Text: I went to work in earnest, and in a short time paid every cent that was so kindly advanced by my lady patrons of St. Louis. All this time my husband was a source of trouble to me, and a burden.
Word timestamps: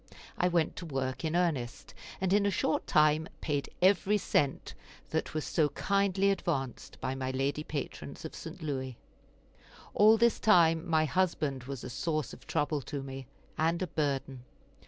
I 0.35 0.47
went 0.47 0.75
to 0.77 0.85
work 0.87 1.23
in 1.23 1.35
earnest, 1.35 1.93
and 2.19 2.33
in 2.33 2.47
a 2.47 2.49
short 2.49 2.87
time 2.87 3.29
paid 3.39 3.69
every 3.83 4.17
cent 4.17 4.73
that 5.11 5.35
was 5.35 5.45
so 5.45 5.69
kindly 5.69 6.31
advanced 6.31 6.99
by 6.99 7.13
my 7.13 7.29
lady 7.29 7.63
patrons 7.63 8.25
of 8.25 8.33
St. 8.33 8.63
Louis. 8.63 8.97
All 9.93 10.17
this 10.17 10.39
time 10.39 10.87
my 10.89 11.05
husband 11.05 11.65
was 11.65 11.83
a 11.83 11.89
source 11.91 12.33
of 12.33 12.47
trouble 12.47 12.81
to 12.81 13.03
me, 13.03 13.27
and 13.59 13.79
a 13.83 13.85
burden. 13.85 14.43